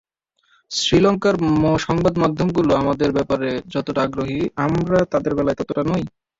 শ্রীলঙ্কার 0.71 1.35
সংবাদমাধ্যমগুলো 1.81 2.71
আমাদের 2.75 3.09
ব্যাপারে 3.11 3.49
যতটা 3.73 4.01
আগ্রহী, 4.03 4.37
আমরা 4.65 4.99
তাদের 5.11 5.31
বেলায় 5.37 5.57
ততটা 5.59 5.83
নই। 5.85 6.03